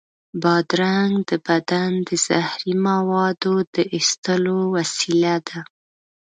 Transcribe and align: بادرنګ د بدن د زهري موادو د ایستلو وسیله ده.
بادرنګ 0.41 1.13
د 1.29 1.31
بدن 1.47 1.91
د 2.07 2.09
زهري 2.25 2.73
موادو 2.87 3.53
د 3.73 3.75
ایستلو 3.95 4.57
وسیله 4.75 5.35
ده. 5.47 5.59